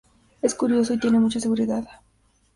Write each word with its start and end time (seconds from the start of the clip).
Es 0.41 0.55
curioso 0.55 0.95
y 0.95 0.99
tiene 0.99 1.19
mucha 1.19 1.39
seguridad. 1.39 1.87